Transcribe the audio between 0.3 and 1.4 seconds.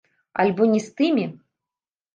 Альбо не з тымі?